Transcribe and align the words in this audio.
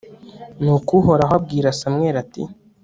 nuko 0.63 0.89
uhoraho 0.99 1.33
abwira 1.39 1.77
samweli, 1.79 2.17
ati 2.23 2.41